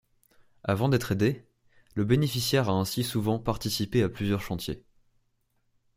[0.63, 1.45] Avant d'être aidé,
[1.93, 4.83] le bénéficiaire a ainsi souvent participé à plusieurs chantiers.